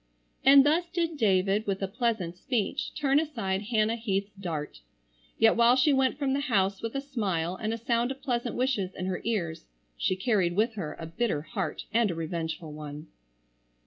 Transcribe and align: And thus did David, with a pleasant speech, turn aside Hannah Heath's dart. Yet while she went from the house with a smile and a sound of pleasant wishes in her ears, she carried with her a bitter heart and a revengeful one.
And 0.43 0.65
thus 0.65 0.89
did 0.89 1.15
David, 1.15 1.67
with 1.67 1.83
a 1.83 1.87
pleasant 1.87 2.35
speech, 2.35 2.91
turn 2.95 3.19
aside 3.19 3.61
Hannah 3.69 3.95
Heath's 3.97 4.33
dart. 4.33 4.79
Yet 5.37 5.55
while 5.55 5.75
she 5.75 5.93
went 5.93 6.17
from 6.17 6.33
the 6.33 6.39
house 6.39 6.81
with 6.81 6.95
a 6.95 7.01
smile 7.01 7.55
and 7.55 7.71
a 7.71 7.77
sound 7.77 8.09
of 8.09 8.19
pleasant 8.19 8.55
wishes 8.55 8.95
in 8.95 9.05
her 9.05 9.21
ears, 9.23 9.67
she 9.95 10.15
carried 10.15 10.55
with 10.55 10.73
her 10.73 10.97
a 10.99 11.05
bitter 11.05 11.43
heart 11.43 11.85
and 11.93 12.09
a 12.09 12.15
revengeful 12.15 12.73
one. 12.73 13.09